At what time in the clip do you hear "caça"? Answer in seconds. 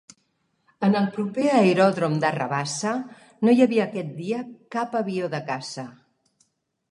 5.51-5.87